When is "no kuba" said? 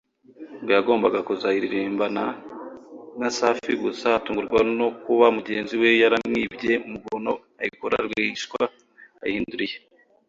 4.77-5.25